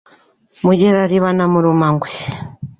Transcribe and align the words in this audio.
Mugerariba 0.63 1.29
na 1.37 1.45
Murumankagwe 1.51 2.13